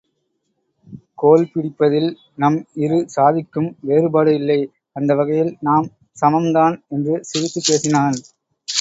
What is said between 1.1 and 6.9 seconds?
கோல்பிடிப்பதில் நம் இரு சாதிக்கும் வேறுபாடு இல்லை அந்த வகையில் நாம் சமம் தான்